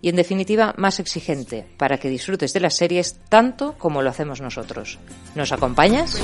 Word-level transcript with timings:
y 0.00 0.08
en 0.08 0.16
definitiva 0.16 0.74
más 0.76 1.00
exigente 1.00 1.66
para 1.76 1.98
que 1.98 2.08
disfrutes 2.08 2.52
de 2.52 2.60
las 2.60 2.74
series 2.74 3.18
tanto 3.28 3.74
como 3.78 4.02
lo 4.02 4.10
hacemos 4.10 4.40
nosotros. 4.40 4.98
¿Nos 5.34 5.52
acompañas? 5.52 6.20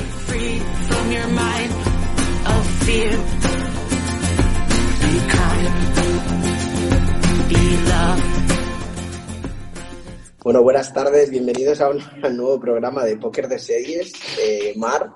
Bueno, 10.44 10.62
buenas 10.62 10.92
tardes, 10.92 11.30
bienvenidos 11.30 11.80
a 11.80 11.88
un, 11.88 12.02
nuevo 12.36 12.60
programa 12.60 13.02
de 13.04 13.16
Póker 13.16 13.48
de 13.48 13.58
Series. 13.58 14.12
Eh, 14.38 14.74
Mar, 14.76 15.10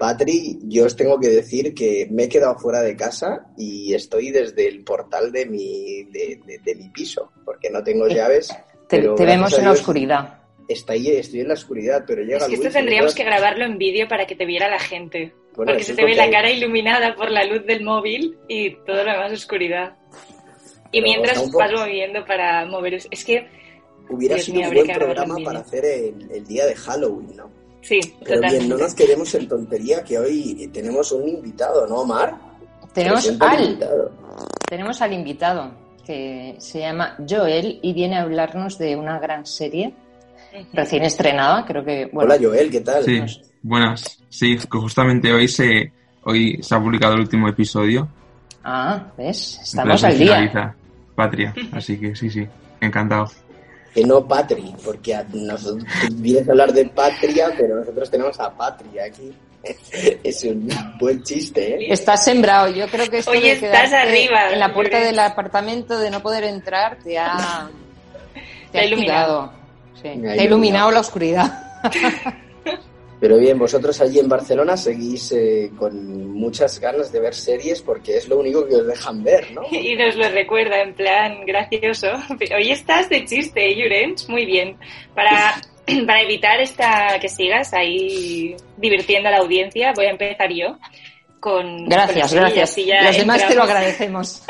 Patri, 0.00 0.58
yo 0.62 0.86
os 0.86 0.96
tengo 0.96 1.20
que 1.20 1.28
decir 1.28 1.74
que 1.74 2.08
me 2.10 2.24
he 2.24 2.28
quedado 2.30 2.58
fuera 2.58 2.80
de 2.80 2.96
casa 2.96 3.52
y 3.58 3.92
estoy 3.92 4.30
desde 4.30 4.66
el 4.66 4.82
portal 4.82 5.30
de 5.30 5.44
mi, 5.44 6.04
de, 6.04 6.74
mi 6.74 6.88
piso, 6.88 7.30
porque 7.44 7.68
no 7.68 7.84
tengo 7.84 8.06
Eh, 8.06 8.14
llaves. 8.14 8.48
Te, 8.88 8.96
pero 8.96 9.14
te 9.14 9.26
vemos 9.26 9.52
en 9.58 9.66
la 9.66 9.72
oscuridad. 9.72 10.38
Está 10.66 10.94
ahí, 10.94 11.08
estoy 11.08 11.40
en 11.40 11.48
la 11.48 11.54
oscuridad, 11.54 12.04
pero 12.06 12.22
llega 12.22 12.38
Es 12.38 12.44
que 12.46 12.54
esto 12.54 12.64
Luis, 12.64 12.74
tendríamos 12.76 13.14
que 13.14 13.24
grabarlo 13.24 13.66
en 13.66 13.76
vídeo 13.76 14.08
para 14.08 14.26
que 14.26 14.34
te 14.34 14.46
viera 14.46 14.70
la 14.70 14.78
gente. 14.78 15.34
Bueno, 15.54 15.72
porque 15.72 15.84
se 15.84 15.94
te 15.94 16.02
ve 16.02 16.14
la 16.14 16.22
hay. 16.22 16.30
cara 16.30 16.50
iluminada 16.50 17.14
por 17.14 17.30
la 17.30 17.44
luz 17.44 17.66
del 17.66 17.84
móvil 17.84 18.38
y 18.48 18.76
todo 18.86 19.04
lo 19.04 19.12
demás 19.12 19.32
oscuridad. 19.32 19.98
Y 20.92 21.02
Pero 21.02 21.04
mientras 21.04 21.52
vas 21.52 21.72
moviendo 21.72 22.24
para 22.24 22.64
mover... 22.64 22.94
Es 22.94 23.22
que, 23.22 23.46
Hubiera 24.08 24.36
Dios 24.36 24.46
sido 24.46 24.60
mío, 24.60 24.68
un 24.70 24.74
buen 24.76 24.96
programa 24.96 25.36
para 25.44 25.58
hacer 25.58 25.84
el, 25.84 26.30
el 26.32 26.46
día 26.46 26.64
de 26.64 26.74
Halloween, 26.74 27.36
¿no? 27.36 27.59
Sí, 27.82 28.00
Pero 28.24 28.40
bien, 28.40 28.68
no 28.68 28.76
nos 28.76 28.94
quedemos 28.94 29.34
en 29.34 29.48
tontería 29.48 30.02
que 30.04 30.18
hoy 30.18 30.70
tenemos 30.72 31.12
un 31.12 31.28
invitado, 31.28 31.86
¿no, 31.86 32.04
Mar? 32.04 32.34
Tenemos 32.92 33.20
Presenta 33.20 33.50
al 33.50 33.64
invitado. 33.64 34.12
tenemos 34.68 35.00
al 35.00 35.12
invitado 35.12 35.70
que 36.04 36.56
se 36.58 36.80
llama 36.80 37.16
Joel 37.28 37.78
y 37.82 37.92
viene 37.92 38.16
a 38.16 38.22
hablarnos 38.22 38.78
de 38.78 38.96
una 38.96 39.18
gran 39.18 39.46
serie 39.46 39.94
recién 40.72 41.04
estrenada, 41.04 41.64
creo 41.64 41.84
que 41.84 42.10
bueno, 42.12 42.34
Hola, 42.34 42.42
Joel, 42.42 42.70
¿qué 42.70 42.80
tal? 42.80 43.04
Sí, 43.04 43.22
buenas. 43.62 44.18
Sí, 44.28 44.56
que 44.56 44.78
justamente 44.78 45.32
hoy 45.32 45.48
se, 45.48 45.92
hoy 46.24 46.60
se 46.62 46.74
ha 46.74 46.80
publicado 46.80 47.14
el 47.14 47.20
último 47.20 47.48
episodio. 47.48 48.08
Ah, 48.64 49.06
¿ves? 49.16 49.60
Estamos 49.62 50.02
al 50.04 50.18
día. 50.18 50.74
Patria. 51.14 51.54
Así 51.72 51.98
que 51.98 52.14
sí, 52.14 52.30
sí, 52.30 52.46
encantado. 52.80 53.30
Que 53.94 54.04
no 54.04 54.26
Patri, 54.26 54.74
porque 54.84 55.14
a 55.14 55.24
nosotros 55.32 55.84
vienes 56.12 56.48
a 56.48 56.52
hablar 56.52 56.72
de 56.72 56.86
Patria, 56.86 57.52
pero 57.56 57.76
nosotros 57.76 58.10
tenemos 58.10 58.38
a 58.38 58.50
Patria 58.50 59.04
aquí. 59.04 59.32
Es 60.24 60.42
un 60.44 60.70
buen 60.98 61.22
chiste, 61.22 61.74
¿eh? 61.74 61.92
Estás 61.92 62.24
sembrado. 62.24 62.68
Yo 62.68 62.86
creo 62.88 63.10
que 63.10 63.18
esto 63.18 63.30
Oye, 63.30 63.56
de 63.56 63.66
estás 63.66 63.92
arriba, 63.92 64.52
en 64.52 64.58
la 64.58 64.72
puerta 64.72 65.00
del 65.00 65.18
apartamento 65.18 65.98
de 65.98 66.10
no 66.10 66.22
poder 66.22 66.44
entrar 66.44 66.96
te 67.02 67.18
ha, 67.18 67.68
Te 68.72 68.80
ha 68.80 68.84
iluminado. 68.84 69.52
Sí, 70.00 70.08
te 70.20 70.30
ha 70.30 70.44
iluminado 70.44 70.90
la 70.90 71.00
oscuridad. 71.00 71.80
Pero 73.20 73.38
bien, 73.38 73.58
vosotros 73.58 74.00
allí 74.00 74.18
en 74.18 74.30
Barcelona 74.30 74.78
seguís 74.78 75.32
eh, 75.32 75.70
con 75.78 76.30
muchas 76.32 76.80
ganas 76.80 77.12
de 77.12 77.20
ver 77.20 77.34
series 77.34 77.82
porque 77.82 78.16
es 78.16 78.26
lo 78.28 78.38
único 78.38 78.66
que 78.66 78.76
os 78.76 78.86
dejan 78.86 79.22
ver, 79.22 79.52
¿no? 79.52 79.62
Y 79.70 79.94
nos 79.94 80.16
lo 80.16 80.28
recuerda 80.30 80.80
en 80.80 80.94
plan 80.94 81.44
gracioso. 81.44 82.08
Hoy 82.56 82.70
estás 82.70 83.10
de 83.10 83.26
chiste, 83.26 83.68
¿eh, 83.68 83.76
Llorens? 83.76 84.26
Muy 84.30 84.46
bien. 84.46 84.78
Para, 85.14 85.60
para 86.06 86.22
evitar 86.22 86.60
esta 86.60 87.18
que 87.20 87.28
sigas 87.28 87.74
ahí 87.74 88.56
divirtiendo 88.78 89.28
a 89.28 89.32
la 89.32 89.38
audiencia, 89.38 89.92
voy 89.94 90.06
a 90.06 90.10
empezar 90.10 90.50
yo 90.50 90.78
con... 91.40 91.84
Gracias, 91.86 92.32
con 92.32 92.40
gracias. 92.40 92.76
ya 92.76 93.02
Los 93.02 93.18
demás 93.18 93.46
te 93.46 93.54
lo 93.54 93.62
agradecemos. 93.64 94.42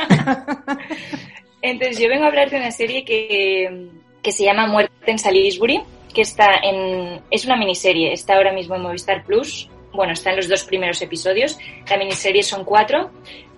Entonces, 1.62 1.98
yo 1.98 2.08
vengo 2.08 2.24
a 2.24 2.28
hablar 2.28 2.50
de 2.50 2.56
una 2.56 2.70
serie 2.70 3.04
que, 3.04 3.88
que 4.22 4.32
se 4.32 4.44
llama 4.44 4.66
Muerte 4.66 5.10
en 5.10 5.18
Salisbury, 5.18 5.82
que 6.12 6.22
está 6.22 6.60
en. 6.62 7.20
Es 7.30 7.44
una 7.44 7.56
miniserie, 7.56 8.12
está 8.12 8.36
ahora 8.36 8.52
mismo 8.52 8.74
en 8.74 8.82
Movistar 8.82 9.24
Plus. 9.24 9.68
Bueno, 9.92 10.12
está 10.12 10.30
en 10.30 10.36
los 10.36 10.48
dos 10.48 10.64
primeros 10.64 11.00
episodios. 11.02 11.58
La 11.88 11.96
miniserie 11.96 12.42
son 12.42 12.64
cuatro 12.64 13.10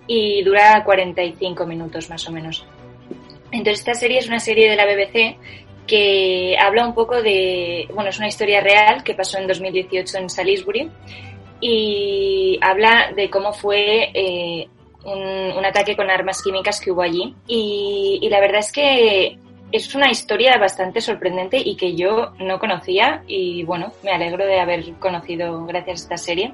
y 0.07 0.43
dura 0.43 0.83
45 0.83 1.65
minutos 1.65 2.09
más 2.09 2.27
o 2.27 2.31
menos. 2.31 2.65
Entonces, 3.51 3.79
esta 3.79 3.93
serie 3.93 4.19
es 4.19 4.27
una 4.27 4.39
serie 4.39 4.69
de 4.69 4.75
la 4.75 4.85
BBC 4.85 5.37
que 5.85 6.57
habla 6.59 6.87
un 6.87 6.95
poco 6.95 7.21
de. 7.21 7.87
Bueno, 7.93 8.09
es 8.09 8.17
una 8.17 8.27
historia 8.27 8.61
real 8.61 9.03
que 9.03 9.13
pasó 9.13 9.37
en 9.37 9.47
2018 9.47 10.17
en 10.17 10.29
Salisbury 10.29 10.89
y 11.61 12.59
habla 12.61 13.11
de 13.15 13.29
cómo 13.29 13.53
fue 13.53 14.09
eh, 14.13 14.67
un, 15.05 15.65
ataque 15.65 15.95
con 15.95 16.09
armas 16.09 16.41
químicas 16.41 16.81
que 16.81 16.91
hubo 16.91 17.01
allí. 17.01 17.35
Y 17.47 18.27
la 18.29 18.39
verdad 18.39 18.59
es 18.59 18.71
que 18.71 19.37
es 19.73 19.95
una 19.95 20.11
historia 20.11 20.55
bastante 20.59 21.01
sorprendente 21.01 21.57
y 21.57 21.75
que 21.75 21.95
yo 21.95 22.33
no 22.37 22.59
conocía 22.59 23.23
y 23.25 23.63
bueno, 23.63 23.91
me 24.03 24.11
alegro 24.11 24.45
de 24.45 24.59
haber 24.59 24.93
conocido 24.99 25.65
gracias 25.65 26.01
a 26.01 26.03
esta 26.03 26.17
serie. 26.17 26.53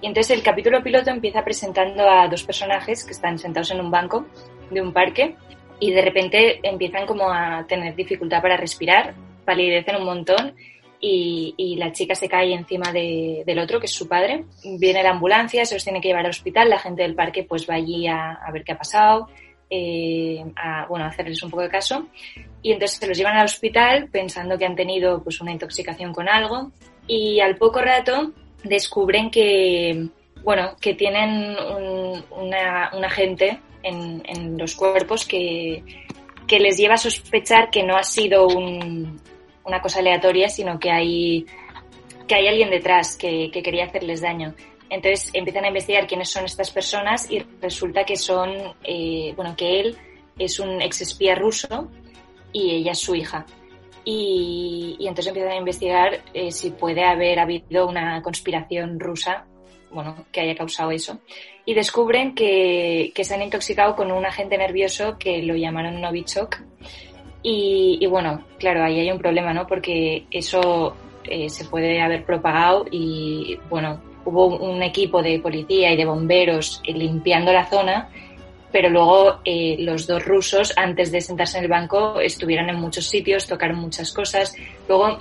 Y 0.00 0.06
entonces 0.08 0.36
el 0.36 0.42
capítulo 0.42 0.82
piloto 0.82 1.10
empieza 1.10 1.44
presentando 1.44 2.10
a 2.10 2.26
dos 2.26 2.42
personajes 2.42 3.04
que 3.04 3.12
están 3.12 3.38
sentados 3.38 3.70
en 3.70 3.80
un 3.80 3.92
banco 3.92 4.26
de 4.68 4.82
un 4.82 4.92
parque 4.92 5.36
y 5.78 5.92
de 5.92 6.02
repente 6.02 6.58
empiezan 6.64 7.06
como 7.06 7.30
a 7.30 7.64
tener 7.68 7.94
dificultad 7.94 8.42
para 8.42 8.56
respirar, 8.56 9.14
palidecen 9.44 9.94
un 9.94 10.04
montón 10.04 10.56
y, 10.98 11.76
la 11.78 11.92
chica 11.92 12.16
se 12.16 12.28
cae 12.28 12.52
encima 12.52 12.90
de- 12.92 13.44
del 13.46 13.60
otro, 13.60 13.78
que 13.78 13.86
es 13.86 13.92
su 13.92 14.08
padre. 14.08 14.44
Viene 14.64 15.04
la 15.04 15.10
ambulancia, 15.10 15.64
se 15.64 15.76
los 15.76 15.84
tiene 15.84 16.00
que 16.00 16.08
llevar 16.08 16.24
al 16.24 16.30
hospital, 16.30 16.68
la 16.68 16.80
gente 16.80 17.02
del 17.02 17.14
parque 17.14 17.44
pues 17.44 17.68
va 17.70 17.74
allí 17.74 18.08
a 18.08 18.40
ver 18.52 18.64
qué 18.64 18.72
ha 18.72 18.78
pasado, 18.78 19.28
eh, 19.68 20.44
a, 20.56 20.86
bueno, 20.86 21.06
hacerles 21.06 21.42
un 21.42 21.50
poco 21.50 21.62
de 21.62 21.68
caso. 21.68 22.06
Y 22.62 22.72
entonces 22.72 22.98
se 22.98 23.06
los 23.06 23.16
llevan 23.16 23.36
al 23.36 23.44
hospital 23.44 24.08
pensando 24.10 24.58
que 24.58 24.66
han 24.66 24.76
tenido 24.76 25.22
pues 25.22 25.40
una 25.40 25.52
intoxicación 25.52 26.12
con 26.12 26.28
algo 26.28 26.72
y 27.06 27.40
al 27.40 27.56
poco 27.56 27.80
rato 27.80 28.32
descubren 28.64 29.30
que, 29.30 30.08
bueno, 30.42 30.76
que 30.80 30.94
tienen 30.94 31.56
un, 31.56 32.24
una, 32.30 32.90
un 32.94 33.04
agente 33.04 33.60
en, 33.82 34.58
los 34.58 34.74
cuerpos 34.74 35.24
que, 35.24 35.82
que 36.46 36.58
les 36.58 36.76
lleva 36.76 36.94
a 36.94 36.98
sospechar 36.98 37.70
que 37.70 37.84
no 37.84 37.96
ha 37.96 38.02
sido 38.02 38.48
un, 38.48 39.20
una 39.64 39.80
cosa 39.80 40.00
aleatoria, 40.00 40.48
sino 40.48 40.78
que 40.80 40.90
hay, 40.90 41.46
que 42.26 42.34
hay 42.34 42.48
alguien 42.48 42.70
detrás 42.70 43.16
que, 43.16 43.50
que 43.52 43.62
quería 43.62 43.84
hacerles 43.84 44.20
daño. 44.20 44.54
Entonces 44.88 45.30
empiezan 45.32 45.64
a 45.64 45.68
investigar 45.68 46.06
quiénes 46.06 46.30
son 46.30 46.44
estas 46.44 46.70
personas 46.70 47.30
y 47.30 47.40
resulta 47.60 48.04
que 48.04 48.16
son, 48.16 48.50
eh, 48.84 49.32
bueno, 49.36 49.54
que 49.56 49.80
él 49.80 49.96
es 50.38 50.60
un 50.60 50.80
ex 50.80 51.00
espía 51.00 51.34
ruso 51.34 51.88
y 52.52 52.70
ella 52.76 52.92
es 52.92 52.98
su 52.98 53.14
hija. 53.14 53.44
Y, 54.04 54.96
y 55.00 55.08
entonces 55.08 55.28
empiezan 55.28 55.52
a 55.52 55.56
investigar 55.56 56.20
eh, 56.32 56.52
si 56.52 56.70
puede 56.70 57.04
haber 57.04 57.40
habido 57.40 57.88
una 57.88 58.22
conspiración 58.22 59.00
rusa, 59.00 59.46
bueno, 59.90 60.26
que 60.30 60.40
haya 60.40 60.54
causado 60.54 60.92
eso. 60.92 61.18
Y 61.64 61.74
descubren 61.74 62.34
que, 62.34 63.12
que 63.14 63.24
se 63.24 63.34
han 63.34 63.42
intoxicado 63.42 63.96
con 63.96 64.12
un 64.12 64.24
agente 64.24 64.56
nervioso 64.56 65.18
que 65.18 65.42
lo 65.42 65.56
llamaron 65.56 66.00
Novichok. 66.00 66.58
Y, 67.42 67.98
y 68.00 68.06
bueno, 68.06 68.44
claro, 68.58 68.84
ahí 68.84 69.00
hay 69.00 69.10
un 69.10 69.18
problema, 69.18 69.52
¿no? 69.52 69.66
Porque 69.66 70.26
eso 70.30 70.96
eh, 71.24 71.48
se 71.48 71.64
puede 71.64 72.00
haber 72.00 72.24
propagado 72.24 72.86
y, 72.90 73.58
bueno, 73.68 74.00
hubo 74.26 74.46
un 74.56 74.82
equipo 74.82 75.22
de 75.22 75.38
policía 75.38 75.92
y 75.92 75.96
de 75.96 76.04
bomberos 76.04 76.82
limpiando 76.84 77.52
la 77.52 77.66
zona, 77.66 78.10
pero 78.72 78.90
luego 78.90 79.38
eh, 79.44 79.76
los 79.78 80.06
dos 80.06 80.24
rusos, 80.24 80.72
antes 80.76 81.10
de 81.12 81.20
sentarse 81.20 81.58
en 81.58 81.64
el 81.64 81.70
banco, 81.70 82.20
estuvieron 82.20 82.68
en 82.68 82.76
muchos 82.76 83.08
sitios, 83.08 83.46
tocaron 83.46 83.78
muchas 83.78 84.12
cosas. 84.12 84.54
Luego 84.88 85.18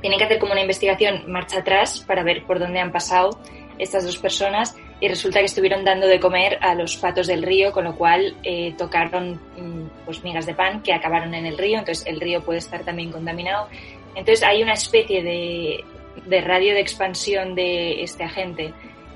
tienen 0.00 0.18
que 0.18 0.26
hacer 0.26 0.38
como 0.38 0.52
una 0.52 0.60
investigación 0.60 1.24
marcha 1.26 1.58
atrás 1.58 2.04
para 2.06 2.22
ver 2.22 2.44
por 2.44 2.58
dónde 2.58 2.78
han 2.78 2.92
pasado 2.92 3.30
estas 3.78 4.04
dos 4.04 4.18
personas 4.18 4.76
y 5.00 5.08
resulta 5.08 5.38
que 5.38 5.46
estuvieron 5.46 5.84
dando 5.84 6.06
de 6.06 6.20
comer 6.20 6.58
a 6.60 6.74
los 6.74 6.96
patos 6.96 7.28
del 7.28 7.42
río, 7.42 7.72
con 7.72 7.84
lo 7.84 7.94
cual 7.96 8.36
eh, 8.42 8.74
tocaron 8.76 9.40
mm, 9.56 10.04
pues 10.04 10.22
migas 10.22 10.44
de 10.44 10.54
pan 10.54 10.82
que 10.82 10.92
acabaron 10.92 11.34
en 11.34 11.46
el 11.46 11.56
río, 11.56 11.78
entonces 11.78 12.06
el 12.06 12.20
río 12.20 12.42
puede 12.42 12.58
estar 12.58 12.84
también 12.84 13.10
contaminado. 13.10 13.68
Entonces 14.14 14.44
hay 14.44 14.62
una 14.62 14.72
especie 14.72 15.22
de, 15.22 15.84
de 16.26 16.40
radio 16.40 16.74
de 16.74 16.80
expansión 16.80 17.54
de 17.54 18.02
este 18.02 18.24
agente 18.24 18.72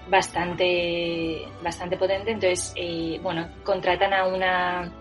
bastante, 0.09 1.43
bastante 1.63 1.97
potente, 1.97 2.33
entonces 2.33 2.73
eh, 2.77 3.19
bueno, 3.23 3.49
contratan 3.65 4.13
a 4.13 4.27
una, 4.27 4.93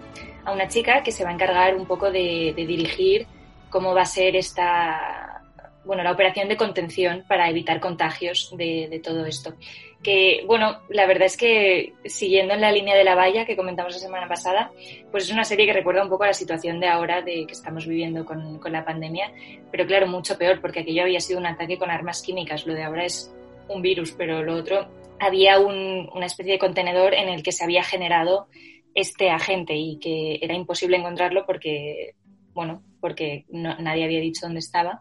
a 0.46 0.52
una 0.52 0.68
chica 0.68 1.04
que 1.04 1.12
se 1.12 1.24
va 1.24 1.32
a 1.32 1.34
encargar 1.34 1.76
un 1.76 1.86
poco 1.86 2.12
de, 2.12 2.54
de 2.56 2.66
dirigir 2.66 3.28
cómo 3.70 3.94
va 3.94 4.02
a 4.02 4.06
ser 4.06 4.36
esta, 4.36 5.21
bueno, 5.84 6.04
la 6.04 6.12
operación 6.12 6.48
de 6.48 6.58
contención 6.58 7.24
para 7.28 7.50
evitar 7.50 7.80
contagios 7.80 8.54
de, 8.56 8.88
de, 8.90 9.00
todo 9.00 9.26
esto. 9.26 9.56
Que, 10.04 10.44
bueno, 10.48 10.82
la 10.90 11.06
verdad 11.06 11.26
es 11.26 11.38
que 11.38 11.94
siguiendo 12.06 12.54
en 12.54 12.62
la 12.62 12.72
línea 12.72 12.96
de 12.96 13.04
la 13.04 13.16
valla 13.16 13.46
que 13.46 13.56
comentamos 13.56 13.94
la 13.94 14.00
semana 14.00 14.28
pasada, 14.28 14.72
pues 15.12 15.26
es 15.26 15.32
una 15.32 15.44
serie 15.44 15.66
que 15.66 15.74
recuerda 15.74 16.04
un 16.04 16.10
poco 16.10 16.24
a 16.24 16.28
la 16.28 16.34
situación 16.34 16.80
de 16.80 16.88
ahora 16.88 17.22
de 17.22 17.46
que 17.46 17.54
estamos 17.54 17.88
viviendo 17.88 18.26
con, 18.26 18.60
con 18.60 18.72
la 18.72 18.86
pandemia, 18.86 19.32
pero 19.72 19.86
claro, 19.86 20.08
mucho 20.08 20.38
peor, 20.38 20.62
porque 20.62 20.82
aquello 20.82 21.04
había 21.04 21.20
sido 21.20 21.40
un 21.40 21.46
ataque 21.46 21.78
con 21.78 21.92
armas 21.92 22.22
químicas, 22.22 22.66
lo 22.66 22.74
de 22.74 22.84
ahora 22.84 23.06
es 23.06 23.34
un 23.68 23.82
virus, 23.82 24.12
pero 24.12 24.44
lo 24.44 24.56
otro 24.56 24.88
había 25.20 25.60
un, 25.60 26.10
una 26.14 26.26
especie 26.26 26.54
de 26.54 26.60
contenedor 26.60 27.14
en 27.14 27.30
el 27.30 27.44
que 27.44 27.52
se 27.52 27.64
había 27.64 27.84
generado 27.84 28.48
este 28.96 29.30
agente 29.30 29.76
y 29.76 30.00
que 30.00 30.40
era 30.42 30.56
imposible 30.56 30.98
encontrarlo 30.98 31.46
porque, 31.46 32.16
bueno, 32.54 32.84
porque 33.00 33.46
no, 33.50 33.78
nadie 33.80 34.04
había 34.04 34.20
dicho 34.20 34.46
dónde 34.46 34.60
estaba. 34.60 35.00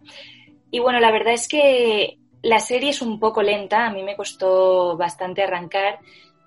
Y 0.71 0.79
bueno, 0.79 1.01
la 1.01 1.11
verdad 1.11 1.35
es 1.35 1.49
que 1.49 2.19
la 2.43 2.59
serie 2.59 2.91
es 2.91 3.03
un 3.03 3.19
poco 3.19 3.43
lenta, 3.43 3.87
a 3.87 3.93
mí 3.93 4.03
me 4.03 4.17
costó 4.17 4.97
bastante 4.97 5.43
arrancar 5.43 5.99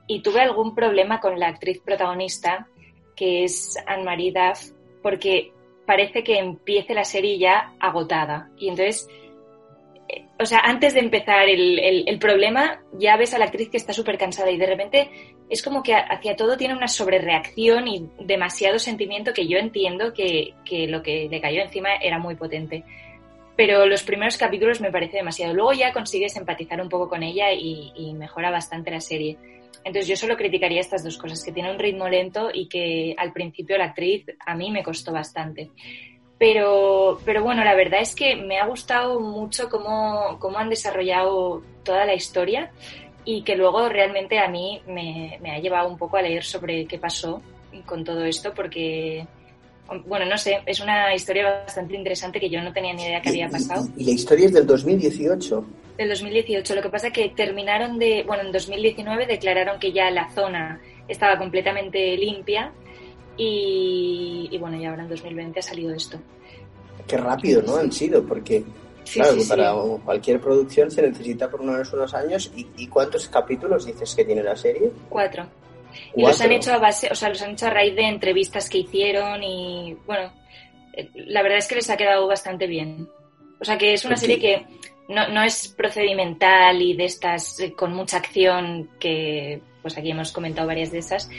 y 0.07 0.21
tuve 0.21 0.41
algún 0.41 0.73
problema 0.75 1.19
con 1.19 1.39
la 1.39 1.47
actriz 1.47 1.81
protagonista, 1.81 2.67
que 3.15 3.43
es 3.43 3.75
Anne-Marie 3.85 4.33
Duff, 4.33 4.71
porque 5.01 5.51
parece 5.85 6.23
que 6.23 6.37
empiece 6.37 6.93
la 6.93 7.03
serie 7.03 7.37
ya 7.37 7.73
agotada. 7.79 8.49
Y 8.57 8.69
entonces, 8.69 9.07
eh, 10.09 10.25
o 10.39 10.45
sea, 10.45 10.59
antes 10.59 10.93
de 10.93 11.01
empezar 11.01 11.47
el, 11.47 11.79
el, 12.07 12.19
problema, 12.19 12.81
ya 12.93 13.15
ves 13.17 13.33
a 13.33 13.39
la 13.39 13.45
actriz 13.45 13.69
que 13.69 13.77
está 13.77 13.93
súper 13.93 14.17
cansada 14.17 14.49
y 14.51 14.57
de 14.57 14.65
repente 14.65 15.09
es 15.49 15.61
como 15.61 15.83
que 15.83 15.93
hacia 15.93 16.35
todo 16.35 16.57
tiene 16.57 16.75
una 16.75 16.87
sobrereacción 16.87 17.87
y 17.87 18.09
demasiado 18.19 18.79
sentimiento 18.79 19.33
que 19.33 19.47
yo 19.47 19.57
entiendo 19.57 20.13
que, 20.13 20.53
que 20.65 20.87
lo 20.87 21.03
que 21.03 21.27
le 21.29 21.41
cayó 21.41 21.61
encima 21.61 21.95
era 21.95 22.17
muy 22.17 22.35
potente 22.35 22.83
pero 23.55 23.85
los 23.85 24.03
primeros 24.03 24.37
capítulos 24.37 24.81
me 24.81 24.91
parece 24.91 25.17
demasiado. 25.17 25.53
Luego 25.53 25.73
ya 25.73 25.93
consigues 25.93 26.35
empatizar 26.35 26.81
un 26.81 26.89
poco 26.89 27.07
con 27.07 27.23
ella 27.23 27.51
y, 27.51 28.13
mejora 28.13 28.49
bastante 28.49 28.91
la 28.91 28.99
serie. 28.99 29.37
Entonces 29.83 30.07
yo 30.07 30.15
solo 30.15 30.37
criticaría 30.37 30.79
estas 30.79 31.03
dos 31.03 31.17
cosas, 31.17 31.43
que 31.43 31.51
tiene 31.51 31.71
un 31.71 31.79
ritmo 31.79 32.07
lento 32.07 32.49
y 32.53 32.67
que 32.67 33.15
al 33.17 33.33
principio 33.33 33.77
la 33.77 33.85
actriz 33.85 34.25
a 34.45 34.55
mí 34.55 34.71
me 34.71 34.83
costó 34.83 35.11
bastante. 35.11 35.71
Pero, 36.37 37.19
pero 37.25 37.43
bueno, 37.43 37.63
la 37.63 37.75
verdad 37.75 38.01
es 38.01 38.15
que 38.15 38.35
me 38.35 38.59
ha 38.59 38.65
gustado 38.65 39.19
mucho 39.19 39.69
cómo, 39.69 40.37
cómo 40.39 40.57
han 40.57 40.69
desarrollado 40.69 41.63
toda 41.83 42.05
la 42.05 42.13
historia 42.13 42.71
y 43.25 43.43
que 43.43 43.55
luego 43.55 43.87
realmente 43.87 44.39
a 44.39 44.47
mí 44.47 44.81
me, 44.87 45.37
me 45.41 45.51
ha 45.51 45.59
llevado 45.59 45.87
un 45.87 45.97
poco 45.97 46.17
a 46.17 46.21
leer 46.21 46.43
sobre 46.43 46.85
qué 46.85 46.97
pasó 46.97 47.41
con 47.85 48.03
todo 48.03 48.23
esto 48.25 48.53
porque 48.53 49.25
bueno, 50.05 50.25
no 50.25 50.37
sé, 50.37 50.59
es 50.65 50.79
una 50.79 51.13
historia 51.13 51.63
bastante 51.65 51.95
interesante 51.95 52.39
que 52.39 52.49
yo 52.49 52.61
no 52.61 52.71
tenía 52.71 52.93
ni 52.93 53.03
idea 53.03 53.21
que 53.21 53.29
había 53.29 53.49
pasado. 53.49 53.87
¿Y, 53.97 54.05
la 54.05 54.11
historia 54.11 54.45
es 54.47 54.53
del 54.53 54.65
2018? 54.65 55.65
Del 55.97 56.09
2018. 56.09 56.75
Lo 56.75 56.81
que 56.81 56.89
pasa 56.89 57.07
es 57.07 57.13
que 57.13 57.29
terminaron 57.29 57.99
de, 57.99 58.23
bueno, 58.25 58.43
en 58.43 58.51
2019 58.51 59.27
declararon 59.27 59.79
que 59.79 59.91
ya 59.91 60.09
la 60.09 60.29
zona 60.31 60.81
estaba 61.07 61.37
completamente 61.37 62.15
limpia 62.17 62.71
y, 63.37 64.47
y 64.51 64.57
bueno, 64.57 64.77
y 64.77 64.85
ahora 64.85 65.03
en 65.03 65.09
2020 65.09 65.59
ha 65.59 65.63
salido 65.63 65.93
esto. 65.93 66.17
Qué 67.07 67.17
rápido, 67.17 67.61
¿no? 67.61 67.75
Han 67.75 67.91
sido, 67.91 68.25
porque 68.25 68.63
sí, 69.03 69.19
claro, 69.19 69.39
sí, 69.39 69.49
para 69.49 69.73
sí. 69.73 70.01
cualquier 70.05 70.39
producción 70.39 70.89
se 70.89 71.01
necesita 71.01 71.49
por 71.49 71.61
unos, 71.61 71.91
unos 71.91 72.13
años. 72.13 72.51
¿Y, 72.55 72.67
¿Y 72.77 72.87
cuántos 72.87 73.27
capítulos 73.27 73.85
dices 73.85 74.15
que 74.15 74.23
tiene 74.23 74.41
la 74.41 74.55
serie? 74.55 74.91
Cuatro. 75.09 75.45
Y 76.15 76.23
los 76.23 76.39
han 76.41 76.51
hecho 76.51 76.73
a 76.73 76.77
base, 76.77 77.09
o 77.11 77.15
sea, 77.15 77.29
los 77.29 77.41
han 77.41 77.51
hecho 77.51 77.67
a 77.67 77.71
raíz 77.71 77.95
de 77.95 78.07
entrevistas 78.07 78.69
que 78.69 78.79
hicieron 78.79 79.43
y 79.43 79.97
bueno, 80.05 80.31
la 81.15 81.41
verdad 81.41 81.57
es 81.59 81.67
que 81.67 81.75
les 81.75 81.89
ha 81.89 81.97
quedado 81.97 82.27
bastante 82.27 82.67
bien. 82.67 83.07
O 83.59 83.65
sea 83.65 83.77
que 83.77 83.93
es 83.93 84.05
una 84.05 84.17
serie 84.17 84.39
que 84.39 84.65
no, 85.07 85.27
no 85.29 85.43
es 85.43 85.69
procedimental 85.69 86.81
y 86.81 86.95
de 86.95 87.05
estas 87.05 87.59
eh, 87.59 87.73
con 87.73 87.93
mucha 87.93 88.17
acción 88.17 88.89
que 88.99 89.61
pues 89.81 89.97
aquí 89.97 90.11
hemos 90.11 90.31
comentado 90.31 90.67
varias 90.67 90.91
de 90.91 90.99
esas, 90.99 91.29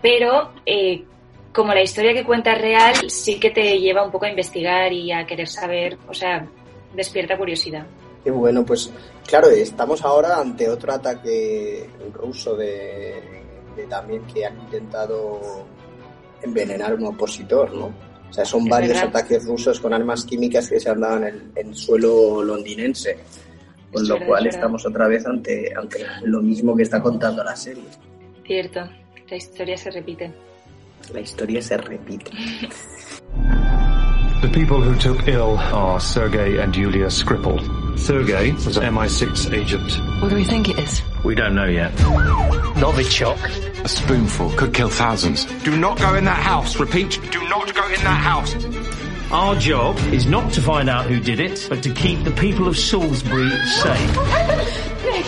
pero 0.00 0.52
eh, 0.64 1.04
como 1.52 1.74
la 1.74 1.82
historia 1.82 2.14
que 2.14 2.24
cuenta 2.24 2.52
es 2.52 2.60
real, 2.60 3.10
sí 3.10 3.40
que 3.40 3.50
te 3.50 3.78
lleva 3.78 4.04
un 4.04 4.12
poco 4.12 4.26
a 4.26 4.30
investigar 4.30 4.92
y 4.92 5.10
a 5.10 5.26
querer 5.26 5.48
saber, 5.48 5.98
o 6.08 6.14
sea, 6.14 6.46
despierta 6.94 7.36
curiosidad. 7.36 7.86
Qué 8.22 8.30
bueno, 8.30 8.64
pues 8.64 8.92
claro, 9.26 9.48
estamos 9.48 10.04
ahora 10.04 10.38
ante 10.38 10.68
otro 10.68 10.92
ataque 10.92 11.88
ruso 12.12 12.56
de 12.56 13.38
también 13.86 14.22
que 14.26 14.46
han 14.46 14.58
intentado 14.60 15.66
envenenar 16.42 16.92
a 16.92 16.94
un 16.94 17.06
opositor, 17.06 17.72
¿no? 17.74 17.86
O 18.28 18.32
sea, 18.32 18.44
son 18.44 18.64
es 18.64 18.68
varios 18.68 18.94
verdad. 18.94 19.08
ataques 19.08 19.46
rusos 19.46 19.80
con 19.80 19.92
armas 19.94 20.24
químicas 20.24 20.68
que 20.68 20.78
se 20.78 20.90
han 20.90 21.00
dado 21.00 21.16
en 21.18 21.24
el 21.24 21.52
en 21.56 21.74
suelo 21.74 22.42
londinense. 22.42 23.16
Con 23.92 24.02
es 24.02 24.08
lo 24.08 24.14
verdad, 24.14 24.28
cual 24.28 24.46
estamos 24.46 24.86
otra 24.86 25.08
vez 25.08 25.26
ante, 25.26 25.72
ante 25.74 26.04
lo 26.24 26.42
mismo 26.42 26.76
que 26.76 26.82
está 26.82 27.00
contando 27.02 27.42
la 27.42 27.56
serie. 27.56 27.84
Cierto, 28.46 28.80
la 29.30 29.36
historia 29.36 29.76
se 29.78 29.90
repite. 29.90 30.32
La 31.12 31.20
historia 31.20 31.62
se 31.62 31.76
repite. 31.78 32.30
The 34.40 34.48
people 34.48 34.80
who 34.80 34.94
took 34.98 35.26
ill 35.26 35.58
are 35.58 35.98
Sergei 35.98 36.58
and 36.60 36.72
Yulia 36.74 37.10
Skripal. 37.10 37.58
Sergei 37.98 38.52
was 38.52 38.76
an 38.76 38.94
MI6 38.94 39.52
agent. 39.52 39.98
What 40.22 40.30
do 40.30 40.36
we 40.36 40.44
think 40.44 40.68
it 40.68 40.78
is? 40.78 41.02
We 41.24 41.34
don't 41.34 41.54
know 41.54 41.66
yet. 41.66 41.92
Novichok. 42.78 43.84
A 43.84 43.88
spoonful 43.88 44.50
could 44.50 44.72
kill 44.74 44.88
thousands. 44.88 45.44
Do 45.62 45.76
not 45.76 45.98
go 45.98 46.14
in 46.14 46.24
that 46.24 46.42
house. 46.42 46.78
Repeat, 46.78 47.18
do 47.30 47.40
not 47.48 47.74
go 47.74 47.86
in 47.86 48.00
that 48.02 48.20
house. 48.20 48.54
Our 49.30 49.56
job 49.56 49.98
is 50.12 50.26
not 50.26 50.52
to 50.54 50.62
find 50.62 50.88
out 50.88 51.06
who 51.06 51.20
did 51.20 51.38
it, 51.40 51.66
but 51.68 51.82
to 51.82 51.92
keep 51.92 52.24
the 52.24 52.30
people 52.30 52.66
of 52.66 52.78
Salisbury 52.78 53.50
safe. 53.66 54.16
Nick, 55.04 55.26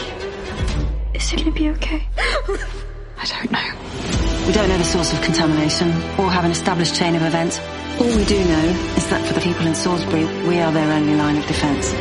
is 1.15 1.33
it 1.33 1.37
going 1.37 1.53
to 1.53 1.53
be 1.53 1.69
okay? 1.71 2.07
I 2.17 3.27
don't 3.27 3.51
know. 3.51 4.47
We 4.47 4.53
don't 4.53 4.69
know 4.69 4.79
the 4.79 4.85
source 4.85 5.13
of 5.13 5.21
contamination 5.23 5.89
or 6.19 6.31
have 6.31 6.45
an 6.45 6.51
established 6.51 6.95
chain 6.95 7.15
of 7.15 7.23
events. 7.23 7.61
All 8.01 8.07
we 8.07 8.25
do 8.25 8.43
know 8.43 8.65
is 8.97 9.07
that 9.11 9.27
for 9.27 9.35
the 9.35 9.41
people 9.41 9.67
in 9.67 9.75
Salisbury, 9.75 10.25
we 10.49 10.61
are 10.61 10.73
their 10.73 10.91
only 10.93 11.15
line 11.15 11.37
of 11.37 11.47
defence. 11.47 11.93